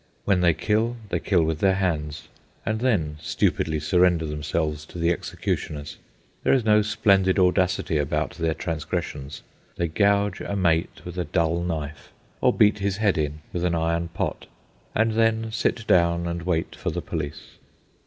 When 0.25 0.41
they 0.41 0.55
kill, 0.55 0.97
they 1.09 1.19
kill 1.19 1.43
with 1.43 1.59
their 1.59 1.75
hands, 1.75 2.27
and 2.65 2.79
then 2.79 3.17
stupidly 3.21 3.79
surrender 3.79 4.25
themselves 4.25 4.83
to 4.87 4.97
the 4.97 5.11
executioners. 5.11 5.97
There 6.41 6.53
is 6.53 6.65
no 6.65 6.81
splendid 6.81 7.37
audacity 7.37 7.99
about 7.99 8.31
their 8.31 8.55
transgressions. 8.55 9.43
They 9.75 9.87
gouge 9.89 10.41
a 10.41 10.55
mate 10.55 11.01
with 11.05 11.19
a 11.19 11.25
dull 11.25 11.61
knife, 11.61 12.11
or 12.41 12.51
beat 12.51 12.79
his 12.79 12.97
head 12.97 13.19
in 13.19 13.41
with 13.53 13.63
an 13.63 13.75
iron 13.75 14.07
pot, 14.07 14.47
and 14.95 15.11
then 15.11 15.51
sit 15.51 15.85
down 15.85 16.25
and 16.25 16.47
wait 16.47 16.75
for 16.75 16.89
the 16.89 17.03
police. 17.03 17.59